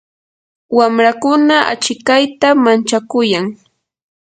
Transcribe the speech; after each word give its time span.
wamrakuna 0.77 1.55
achikayta 1.73 2.47
manchakuyan. 2.63 3.45